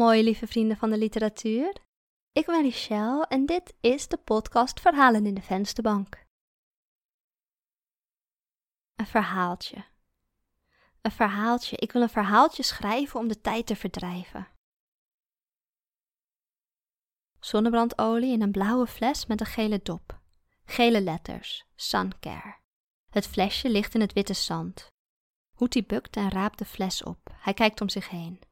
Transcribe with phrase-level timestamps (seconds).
[0.00, 1.76] mooie lieve vrienden van de literatuur.
[2.32, 6.26] Ik ben Richelle en dit is de podcast Verhalen in de Vensterbank.
[8.94, 9.84] Een verhaaltje.
[11.00, 11.76] Een verhaaltje.
[11.76, 14.48] Ik wil een verhaaltje schrijven om de tijd te verdrijven.
[17.40, 20.20] Zonnebrandolie in een blauwe fles met een gele dop.
[20.64, 21.64] Gele letters.
[21.74, 22.58] Suncare.
[23.10, 24.86] Het flesje ligt in het witte zand.
[25.56, 27.34] Hoetie bukt en raapt de fles op.
[27.34, 28.48] Hij kijkt om zich heen.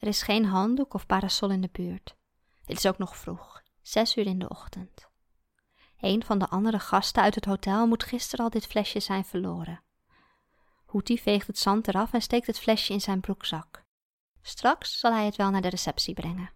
[0.00, 2.16] Er is geen handdoek of parasol in de buurt.
[2.64, 5.08] Het is ook nog vroeg, zes uur in de ochtend.
[6.00, 9.82] Een van de andere gasten uit het hotel moet gisteren al dit flesje zijn verloren.
[10.84, 13.84] Hoetie veegt het zand eraf en steekt het flesje in zijn broekzak.
[14.42, 16.50] Straks zal hij het wel naar de receptie brengen.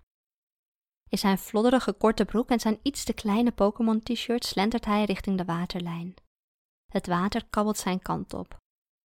[1.09, 5.45] In zijn flodderige korte broek en zijn iets te kleine Pokémon-t-shirt slentert hij richting de
[5.45, 6.15] waterlijn.
[6.87, 8.57] Het water kabbelt zijn kant op.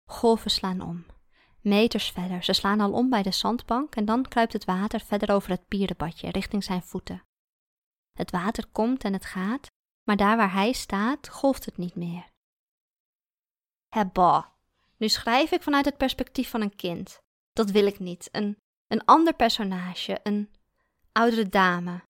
[0.06, 1.06] Golven slaan om.
[1.62, 5.32] Meters verder, ze slaan al om bij de zandbank en dan kruipt het water verder
[5.32, 7.24] over het pierenbadje richting zijn voeten.
[8.12, 9.68] Het water komt en het gaat,
[10.04, 12.30] maar daar waar hij staat, golft het niet meer.
[13.88, 14.54] Hebba,
[14.98, 17.20] nu schrijf ik vanuit het perspectief van een kind.
[17.52, 18.30] Dat wil ik niet.
[18.32, 18.58] Een,
[18.88, 20.52] een ander personage, een
[21.12, 22.04] oudere dame.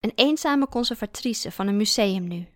[0.00, 2.48] Een eenzame conservatrice van een museum nu.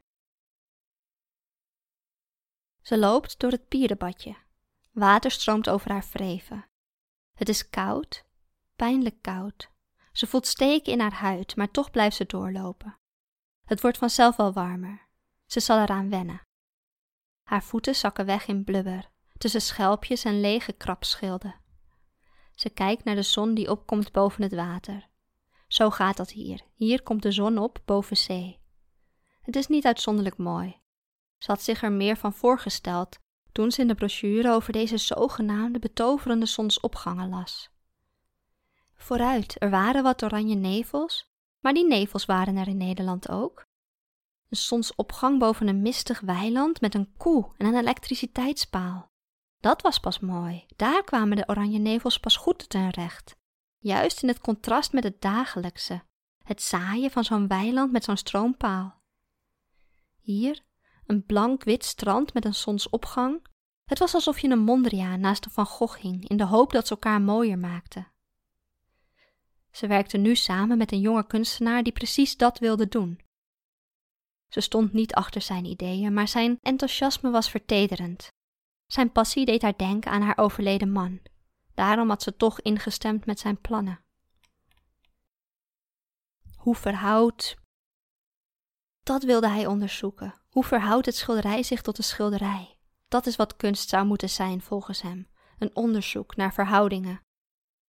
[2.82, 4.36] Ze loopt door het pierenbadje.
[4.90, 6.68] Water stroomt over haar vreven.
[7.34, 8.24] Het is koud,
[8.76, 9.70] pijnlijk koud.
[10.12, 12.98] Ze voelt steken in haar huid, maar toch blijft ze doorlopen.
[13.64, 15.08] Het wordt vanzelf wel warmer.
[15.46, 16.46] Ze zal eraan wennen.
[17.42, 21.60] Haar voeten zakken weg in blubber, tussen schelpjes en lege krabschilden.
[22.54, 25.08] Ze kijkt naar de zon die opkomt boven het water.
[25.68, 26.62] Zo gaat dat hier.
[26.74, 28.60] Hier komt de zon op boven zee.
[29.40, 30.80] Het is niet uitzonderlijk mooi.
[31.38, 33.18] Ze had zich er meer van voorgesteld
[33.52, 37.70] toen ze in de brochure over deze zogenaamde betoverende zonsopgangen las.
[38.94, 43.68] Vooruit, er waren wat oranje nevels, maar die nevels waren er in Nederland ook.
[44.48, 49.10] Een zonsopgang boven een mistig weiland met een koe en een elektriciteitspaal.
[49.60, 53.36] Dat was pas mooi, daar kwamen de oranje nevels pas goed ten recht.
[53.78, 56.02] Juist in het contrast met het dagelijkse,
[56.44, 59.02] het zaaien van zo'n weiland met zo'n stroompaal.
[60.20, 60.62] Hier
[61.10, 63.46] een blank wit strand met een zonsopgang.
[63.84, 66.86] Het was alsof je een Mondriaan naast een Van Gogh hing, in de hoop dat
[66.86, 68.12] ze elkaar mooier maakten.
[69.70, 73.20] Ze werkte nu samen met een jonge kunstenaar die precies dat wilde doen.
[74.48, 78.28] Ze stond niet achter zijn ideeën, maar zijn enthousiasme was vertederend.
[78.86, 81.20] Zijn passie deed haar denken aan haar overleden man.
[81.74, 84.00] Daarom had ze toch ingestemd met zijn plannen.
[86.56, 87.56] Hoe verhoudt.
[89.02, 90.34] Dat wilde hij onderzoeken.
[90.48, 92.78] Hoe verhoudt het schilderij zich tot de schilderij?
[93.08, 95.28] Dat is wat kunst zou moeten zijn volgens hem:
[95.58, 97.20] een onderzoek naar verhoudingen.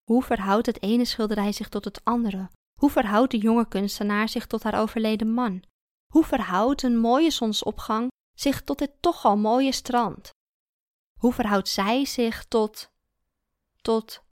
[0.03, 2.49] Hoe verhoudt het ene schilderij zich tot het andere?
[2.79, 5.63] Hoe verhoudt de jonge kunstenaar zich tot haar overleden man?
[6.13, 10.29] Hoe verhoudt een mooie zonsopgang zich tot dit toch al mooie strand?
[11.19, 12.91] Hoe verhoudt zij zich tot.
[13.81, 14.23] tot.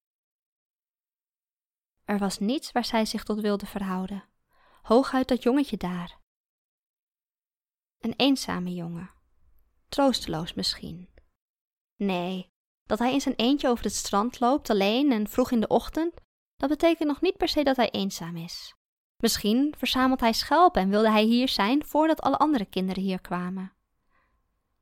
[2.06, 4.24] Er was niets waar zij zich tot wilde verhouden.
[4.82, 6.20] Hooguit dat jongetje daar,
[8.00, 9.12] een eenzame jongen.
[9.90, 11.10] Troosteloos misschien.
[11.96, 12.52] Nee,
[12.86, 16.14] dat hij in zijn eentje over het strand loopt, alleen en vroeg in de ochtend,
[16.58, 18.76] dat betekent nog niet per se dat hij eenzaam is.
[19.18, 23.74] Misschien verzamelt hij schelpen en wilde hij hier zijn voordat alle andere kinderen hier kwamen.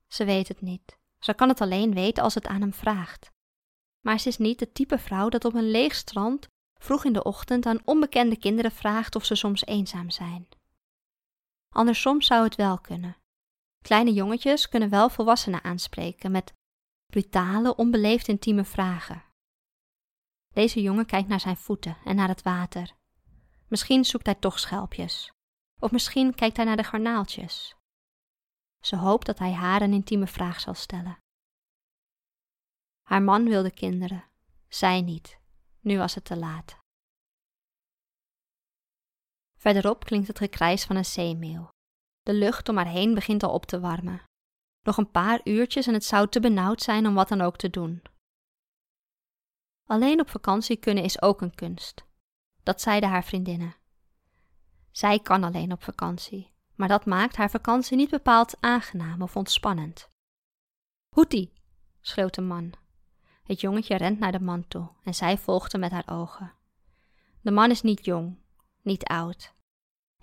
[0.08, 0.97] Ze weet het niet.
[1.20, 3.32] Ze kan het alleen weten als het aan hem vraagt.
[4.02, 6.47] Maar ze is niet de type vrouw dat op een leeg strand
[6.78, 10.47] vroeg in de ochtend aan onbekende kinderen vraagt of ze soms eenzaam zijn.
[11.75, 13.18] Andersom zou het wel kunnen.
[13.81, 16.53] Kleine jongetjes kunnen wel volwassenen aanspreken met
[17.06, 19.24] brutale, onbeleefd intieme vragen.
[20.53, 22.96] Deze jongen kijkt naar zijn voeten en naar het water.
[23.68, 25.31] Misschien zoekt hij toch schelpjes.
[25.80, 27.75] Of misschien kijkt hij naar de garnaaltjes.
[28.80, 31.18] Ze hoopt dat hij haar een intieme vraag zal stellen.
[33.02, 34.23] Haar man wilde kinderen,
[34.67, 35.40] zij niet.
[35.79, 36.78] Nu was het te laat.
[39.58, 41.73] Verderop klinkt het gekrijs van een zeemeeuw.
[42.25, 44.22] De lucht om haar heen begint al op te warmen.
[44.83, 47.69] Nog een paar uurtjes en het zou te benauwd zijn om wat dan ook te
[47.69, 48.01] doen.
[49.85, 52.05] Alleen op vakantie kunnen is ook een kunst.
[52.63, 53.75] Dat zeiden haar vriendinnen.
[54.91, 60.07] Zij kan alleen op vakantie, maar dat maakt haar vakantie niet bepaald aangenaam of ontspannend.
[61.16, 61.53] Hoetie,
[62.01, 62.73] schreeuwt de man.
[63.43, 66.53] Het jongetje rent naar de man toe en zij volgt hem met haar ogen.
[67.41, 68.37] De man is niet jong,
[68.81, 69.54] niet oud.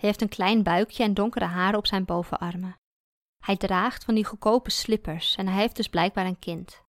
[0.02, 2.76] Hij heeft een klein buikje en donkere haren op zijn bovenarmen.
[3.38, 6.82] Hij draagt van die goedkope slippers en hij heeft dus blijkbaar een kind.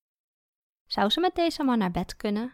[0.87, 2.53] Zou ze met deze man naar bed kunnen?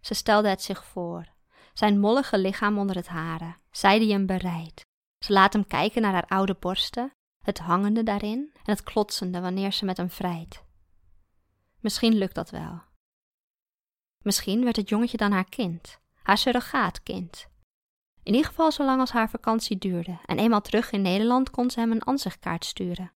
[0.00, 1.30] Ze stelde het zich voor.
[1.72, 4.86] zijn mollige lichaam onder het haren, zij die hem bereidt.
[5.18, 7.12] Ze laat hem kijken naar haar oude borsten,
[7.44, 10.64] het hangende daarin en het klotsende wanneer ze met hem vrijt.
[11.80, 12.82] Misschien lukt dat wel.
[14.22, 17.50] Misschien werd het jongetje dan haar kind, haar surrogaatkind.
[18.22, 21.80] In ieder geval zolang als haar vakantie duurde en eenmaal terug in Nederland kon ze
[21.80, 23.12] hem een ansichtkaart sturen.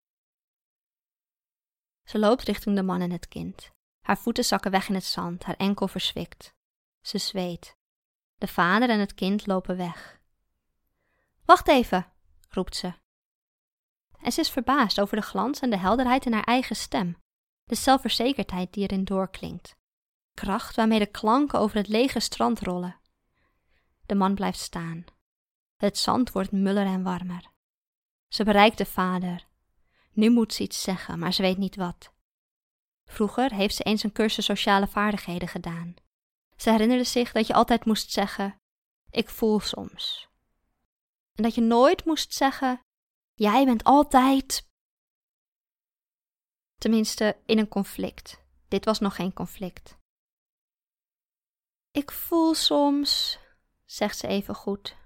[2.03, 3.71] Ze loopt richting de man en het kind.
[4.01, 6.53] Haar voeten zakken weg in het zand, haar enkel verzwikt.
[7.01, 7.75] Ze zweet.
[8.35, 10.19] De vader en het kind lopen weg.
[11.45, 12.11] Wacht even,
[12.49, 12.93] roept ze.
[14.21, 17.17] En ze is verbaasd over de glans en de helderheid in haar eigen stem,
[17.63, 19.75] de zelfverzekerdheid die erin doorklinkt,
[20.33, 22.99] kracht waarmee de klanken over het lege strand rollen.
[24.07, 25.05] De man blijft staan.
[25.75, 27.51] Het zand wordt muller en warmer.
[28.27, 29.47] Ze bereikt de vader.
[30.11, 32.13] Nu moet ze iets zeggen, maar ze weet niet wat.
[33.05, 35.95] Vroeger heeft ze eens een cursus sociale vaardigheden gedaan.
[36.55, 38.59] Ze herinnerde zich dat je altijd moest zeggen:
[39.09, 40.27] Ik voel soms.
[41.35, 42.79] En dat je nooit moest zeggen:
[43.33, 44.69] Jij bent altijd.
[46.75, 48.45] Tenminste, in een conflict.
[48.67, 49.97] Dit was nog geen conflict.
[51.91, 53.39] Ik voel soms,
[53.87, 54.97] zegt ze even goed.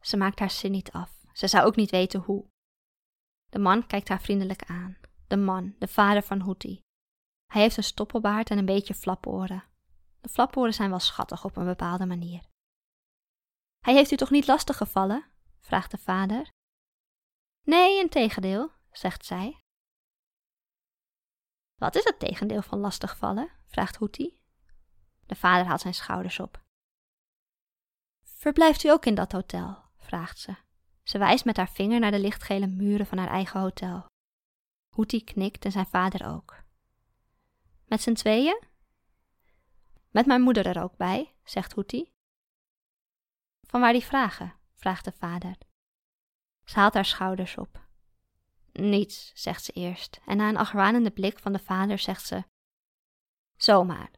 [0.00, 1.24] Ze maakt haar zin niet af.
[1.32, 2.46] Ze zou ook niet weten hoe.
[3.50, 4.96] De man kijkt haar vriendelijk aan.
[5.26, 6.84] De man, de vader van Hoetie.
[7.46, 9.64] Hij heeft een stoppelbaard en een beetje flaporen.
[10.20, 12.48] De flaporen zijn wel schattig op een bepaalde manier.
[13.78, 15.30] Hij heeft u toch niet lastig gevallen?
[15.60, 16.48] vraagt de vader.
[17.62, 19.60] Nee, in tegendeel, zegt zij.
[21.74, 23.50] Wat is het tegendeel van lastigvallen?
[23.66, 24.40] vraagt Hoetie.
[25.26, 26.65] De vader haalt zijn schouders op.
[28.36, 29.84] Verblijft u ook in dat hotel?
[29.98, 30.56] vraagt ze.
[31.02, 34.06] Ze wijst met haar vinger naar de lichtgele muren van haar eigen hotel.
[34.94, 36.64] Hoetie knikt en zijn vader ook.
[37.86, 38.62] Met z'n tweeën?
[40.10, 42.12] Met mijn moeder er ook bij, zegt Hoetie.
[43.62, 44.54] Van waar die vragen?
[44.74, 45.56] vraagt de vader.
[46.64, 47.84] Ze haalt haar schouders op.
[48.72, 52.44] Niets, zegt ze eerst, en na een argwanende blik van de vader zegt ze:
[53.56, 54.10] Zomaar.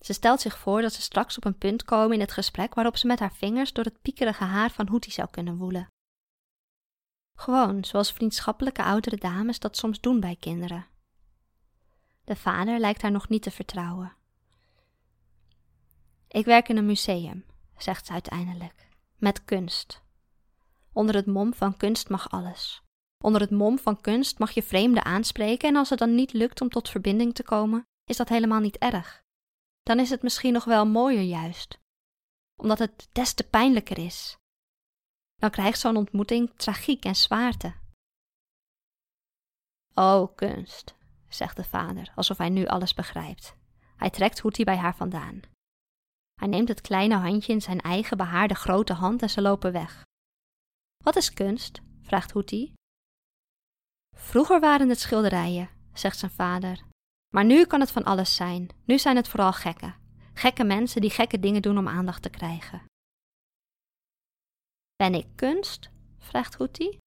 [0.00, 2.96] Ze stelt zich voor dat ze straks op een punt komen in het gesprek waarop
[2.96, 5.88] ze met haar vingers door het piekerige haar van Hoetie zou kunnen woelen.
[7.38, 10.86] Gewoon, zoals vriendschappelijke oudere dames dat soms doen bij kinderen.
[12.24, 14.16] De vader lijkt haar nog niet te vertrouwen.
[16.28, 17.44] Ik werk in een museum,
[17.76, 20.02] zegt ze uiteindelijk, met kunst.
[20.92, 22.82] Onder het mom van kunst mag alles.
[23.24, 26.60] Onder het mom van kunst mag je vreemden aanspreken en als het dan niet lukt
[26.60, 29.26] om tot verbinding te komen, is dat helemaal niet erg.
[29.88, 31.78] Dan is het misschien nog wel mooier juist,
[32.56, 34.36] omdat het des te pijnlijker is.
[35.34, 37.74] Dan krijgt zo'n ontmoeting tragiek en zwaarte.
[39.94, 40.94] Oh, kunst,
[41.28, 43.56] zegt de vader, alsof hij nu alles begrijpt.
[43.96, 45.40] Hij trekt Hoetie bij haar vandaan.
[46.34, 50.02] Hij neemt het kleine handje in zijn eigen behaarde grote hand en ze lopen weg.
[51.04, 51.80] Wat is kunst?
[52.02, 52.72] vraagt Hoetie.
[54.16, 56.87] Vroeger waren het schilderijen, zegt zijn vader.
[57.28, 58.68] Maar nu kan het van alles zijn.
[58.84, 59.96] Nu zijn het vooral gekken.
[60.34, 62.82] Gekke mensen die gekke dingen doen om aandacht te krijgen.
[64.96, 65.90] Ben ik kunst?
[66.18, 66.98] vraagt Hoetie.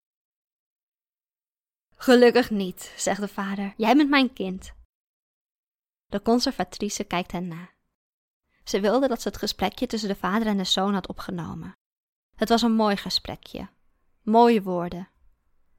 [1.95, 3.73] Gelukkig niet, zegt de vader.
[3.77, 4.73] Jij bent mijn kind.
[6.05, 7.69] De conservatrice kijkt hen na.
[8.63, 11.73] Ze wilde dat ze het gesprekje tussen de vader en de zoon had opgenomen.
[12.35, 13.69] Het was een mooi gesprekje.
[14.21, 15.09] Mooie woorden.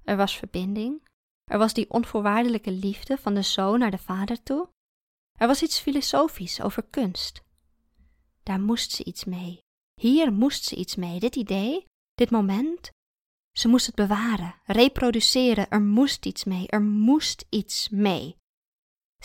[0.05, 1.09] Er was verbinding.
[1.53, 4.69] Er was die onvoorwaardelijke liefde van de zoon naar de vader toe.
[5.39, 7.43] Er was iets filosofisch over kunst.
[8.43, 9.59] Daar moest ze iets mee.
[10.01, 11.21] Hier moest ze iets mee.
[11.21, 12.91] Dit idee, dit moment,
[13.57, 15.71] ze moest het bewaren, reproduceren.
[15.71, 16.69] Er moest iets mee.
[16.69, 18.37] Er moest iets mee.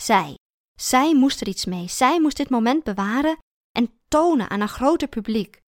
[0.00, 0.34] Zij,
[0.80, 1.88] zij moest er iets mee.
[1.88, 3.38] Zij moest dit moment bewaren
[3.72, 5.60] en tonen aan een groter publiek.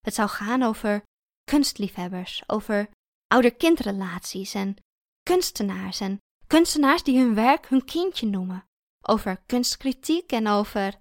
[0.00, 1.02] Het zou gaan over
[1.44, 2.90] kunstliefhebbers, over
[3.26, 4.76] ouder-kindrelaties en
[5.22, 8.68] kunstenaars en kunstenaars die hun werk hun kindje noemen,
[9.00, 11.00] over kunstkritiek en over.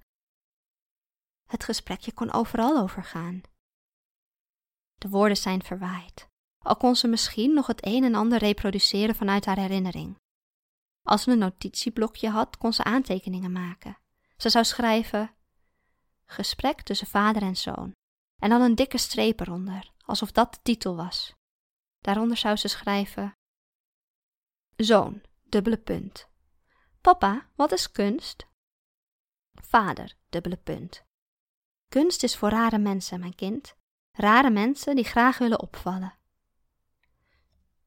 [1.48, 3.42] Het gesprekje kon overal over gaan.
[4.96, 6.30] De woorden zijn verwaaid
[6.62, 10.20] al kon ze misschien nog het een en ander reproduceren vanuit haar herinnering.
[11.02, 13.98] Als ze een notitieblokje had, kon ze aantekeningen maken.
[14.38, 15.36] Ze zou schrijven:
[16.26, 17.92] Gesprek tussen vader en zoon.
[18.42, 21.34] En dan een dikke streep eronder, alsof dat de titel was.
[22.00, 23.34] Daaronder zou ze schrijven:
[24.84, 26.30] Zoon, dubbele punt.
[27.02, 28.48] Papa, wat is kunst?
[29.54, 31.04] Vader, dubbele punt.
[31.90, 33.76] Kunst is voor rare mensen, mijn kind.
[34.12, 36.18] Rare mensen die graag willen opvallen.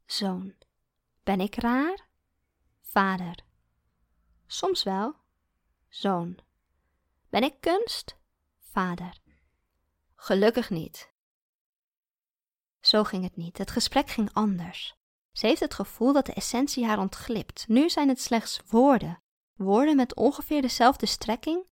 [0.07, 0.55] Zoon.
[1.23, 2.09] Ben ik raar?
[2.81, 3.45] Vader.
[4.47, 5.15] Soms wel.
[5.89, 6.39] Zoon.
[7.29, 8.17] Ben ik kunst?
[8.59, 9.19] Vader.
[10.15, 11.13] Gelukkig niet.
[12.81, 13.59] Zo ging het niet.
[13.59, 14.97] Het gesprek ging anders.
[15.35, 17.65] Ze heeft het gevoel dat de essentie haar ontglipt.
[17.69, 19.23] Nu zijn het slechts woorden.
[19.55, 21.65] Woorden met ongeveer dezelfde strekking.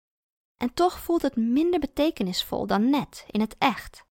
[0.57, 4.05] En toch voelt het minder betekenisvol dan net, in het echt.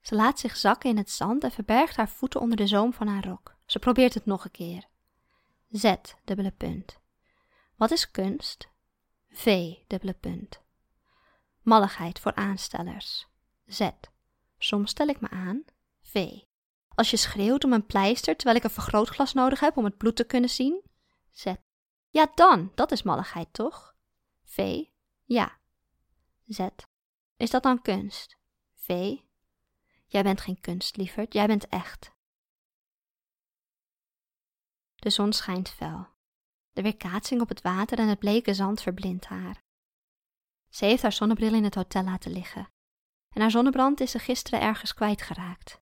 [0.00, 3.06] Ze laat zich zakken in het zand en verbergt haar voeten onder de zoom van
[3.06, 3.56] haar rok.
[3.66, 4.88] Ze probeert het nog een keer.
[5.68, 7.00] Z, dubbele punt.
[7.76, 8.68] Wat is kunst?
[9.30, 10.60] V, dubbele punt.
[11.62, 13.26] Malligheid voor aanstellers.
[13.66, 13.90] Z.
[14.58, 15.64] Soms stel ik me aan.
[16.02, 16.40] V.
[16.94, 20.16] Als je schreeuwt om een pleister terwijl ik een vergrootglas nodig heb om het bloed
[20.16, 20.82] te kunnen zien.
[21.30, 21.54] Z.
[22.08, 23.94] Ja, dan, dat is malligheid, toch?
[24.44, 24.84] V.
[25.24, 25.58] Ja.
[26.46, 26.66] Z.
[27.36, 28.36] Is dat dan kunst?
[28.74, 29.16] V.
[30.06, 32.12] Jij bent geen kunst, lieverd, jij bent echt.
[34.94, 36.06] De zon schijnt fel.
[36.72, 39.62] De weerkaatsing op het water en het bleke zand verblindt haar.
[40.68, 42.68] Ze heeft haar zonnebril in het hotel laten liggen.
[43.30, 45.81] En haar zonnebrand is ze gisteren ergens kwijtgeraakt.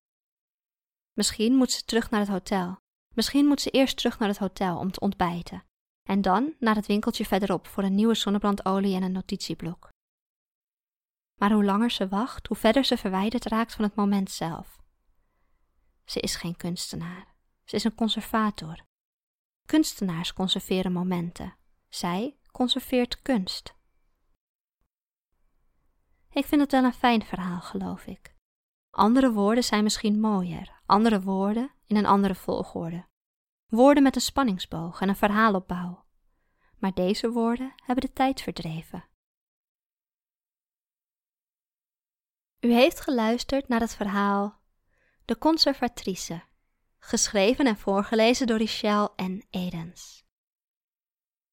[1.21, 2.77] Misschien moet ze terug naar het hotel.
[3.15, 5.65] Misschien moet ze eerst terug naar het hotel om te ontbijten.
[6.09, 9.89] En dan naar het winkeltje verderop voor een nieuwe zonnebrandolie en een notitieblok.
[11.41, 14.81] Maar hoe langer ze wacht, hoe verder ze verwijderd raakt van het moment zelf.
[16.05, 17.35] Ze is geen kunstenaar.
[17.65, 18.85] Ze is een conservator.
[19.67, 21.57] Kunstenaars conserveren momenten.
[21.89, 23.75] Zij conserveert kunst.
[26.31, 28.35] Ik vind het wel een fijn verhaal, geloof ik.
[28.91, 33.07] Andere woorden zijn misschien mooier, andere woorden in een andere volgorde.
[33.67, 36.05] Woorden met een spanningsboog en een verhaalopbouw.
[36.79, 39.05] Maar deze woorden hebben de tijd verdreven.
[42.61, 44.61] U heeft geluisterd naar het verhaal
[45.25, 46.43] De Conservatrice,
[46.99, 50.25] geschreven en voorgelezen door Richelle en Edens.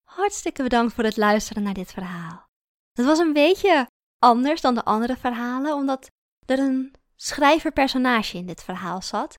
[0.04, 2.48] Hartstikke bedankt voor het luisteren naar dit verhaal.
[2.94, 3.88] Het was een beetje
[4.20, 6.12] anders dan de andere verhalen, omdat
[6.46, 9.36] er een schrijverpersonage in dit verhaal zat.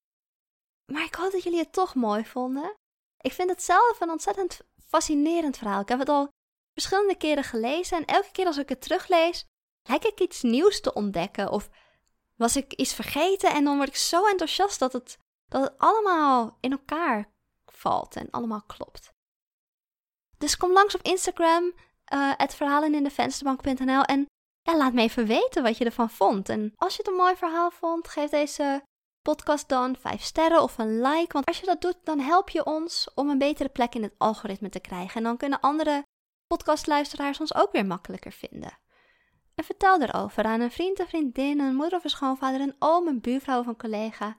[0.92, 2.74] Maar ik hoop dat jullie het toch mooi vonden.
[3.20, 5.80] Ik vind het zelf een ontzettend fascinerend verhaal.
[5.80, 6.28] Ik heb het al
[6.72, 9.44] verschillende keren gelezen en elke keer als ik het teruglees,
[9.88, 11.70] lijkt ik iets nieuws te ontdekken of
[12.36, 15.18] was ik iets vergeten en dan word ik zo enthousiast dat het,
[15.48, 17.30] dat het allemaal in elkaar
[17.66, 19.12] valt en allemaal klopt.
[20.38, 21.72] Dus kom langs op Instagram,
[22.12, 22.38] uh,
[23.02, 24.26] de vensterbank.nl en
[24.76, 26.48] laat me even weten wat je ervan vond.
[26.48, 28.82] En als je het een mooi verhaal vond, geef deze
[29.22, 31.32] podcast dan 5 sterren of een like.
[31.32, 34.14] Want als je dat doet, dan help je ons om een betere plek in het
[34.18, 35.16] algoritme te krijgen.
[35.16, 36.02] En dan kunnen andere
[36.46, 38.78] podcastluisteraars ons ook weer makkelijker vinden.
[39.54, 43.06] En vertel erover aan een vriend, een vriendin, een moeder of een schoonvader, een oom,
[43.06, 44.36] een buurvrouw of een collega.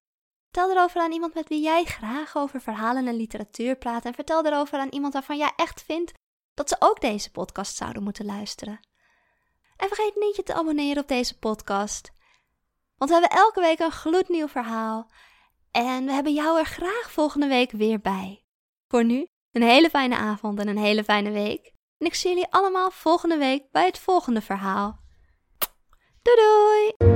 [0.52, 4.06] Vertel erover aan iemand met wie jij graag over verhalen en literatuur praat.
[4.06, 6.14] En vertel erover aan iemand waarvan jij echt vindt
[6.54, 8.80] dat ze ook deze podcast zouden moeten luisteren.
[9.80, 12.12] En vergeet niet je te abonneren op deze podcast.
[12.98, 15.12] Want we hebben elke week een gloednieuw verhaal.
[15.72, 18.44] En we hebben jou er graag volgende week weer bij.
[18.88, 21.74] Voor nu, een hele fijne avond en een hele fijne week.
[21.98, 25.00] En ik zie jullie allemaal volgende week bij het volgende verhaal.
[26.22, 27.09] Doei doei!